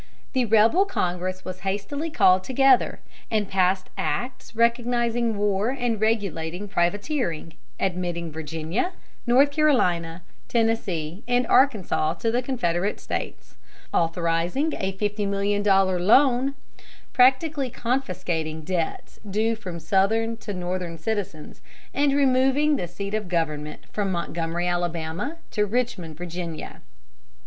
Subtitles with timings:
[0.33, 7.53] The rebel Congress was hastily called together, and passed acts recognizing war and regulating privateering;
[7.79, 8.93] admitting Virginia,
[9.27, 13.57] North Carolina, Tennessee, and Arkansas to the Confederate States;
[13.93, 16.55] authorizing a $50,000,000 loan;
[17.13, 21.61] practically confiscating debts due from Southern to Northern citizens;
[21.93, 26.81] and removing the seat of government from Montgomery, Alabama, to Richmond, Virginia.